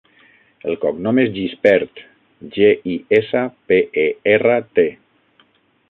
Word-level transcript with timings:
El 0.71 0.77
cognom 0.85 1.19
és 1.23 1.29
Gispert: 1.35 2.01
ge, 2.57 2.73
i, 2.95 2.99
essa, 3.21 3.47
pe, 3.71 3.81
e, 4.07 4.11
erra, 4.37 4.61
te. 4.81 4.89